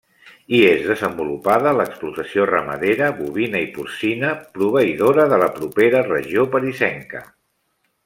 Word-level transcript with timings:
Hi 0.53 0.59
és 0.69 0.85
desenvolupada 0.91 1.73
l'explotació 1.81 2.47
ramadera, 2.51 3.11
bovina 3.21 3.63
i 3.67 3.69
porcina, 3.77 4.33
proveïdora 4.57 5.31
de 5.35 5.43
la 5.45 5.55
propera 5.61 6.05
regió 6.11 6.51
parisenca. 6.57 7.27